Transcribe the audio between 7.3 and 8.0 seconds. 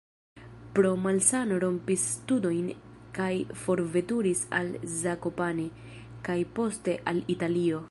Italio.